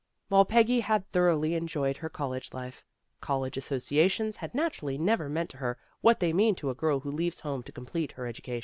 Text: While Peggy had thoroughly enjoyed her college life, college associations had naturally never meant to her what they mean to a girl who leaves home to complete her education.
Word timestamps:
While 0.29 0.45
Peggy 0.45 0.79
had 0.79 1.07
thoroughly 1.11 1.53
enjoyed 1.53 1.97
her 1.97 2.09
college 2.09 2.53
life, 2.55 2.83
college 3.19 3.55
associations 3.55 4.35
had 4.37 4.55
naturally 4.55 4.97
never 4.97 5.29
meant 5.29 5.51
to 5.51 5.57
her 5.57 5.77
what 6.01 6.19
they 6.19 6.33
mean 6.33 6.55
to 6.55 6.71
a 6.71 6.73
girl 6.73 6.99
who 7.01 7.11
leaves 7.11 7.41
home 7.41 7.61
to 7.61 7.71
complete 7.71 8.13
her 8.13 8.25
education. 8.25 8.59